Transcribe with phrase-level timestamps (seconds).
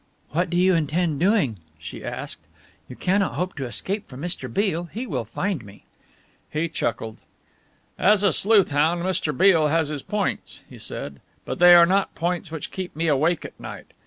[0.31, 2.39] "What do you intend doing?" she asked.
[2.89, 4.51] "You cannot hope to escape from Mr.
[4.51, 4.85] Beale.
[4.85, 5.83] He will find me."
[6.49, 7.19] He chuckled.
[7.99, 9.31] "As a sleuth hound, Mr.
[9.37, 13.45] Beale has his points," he said, "but they are not points which keep me awake
[13.45, 13.93] at night.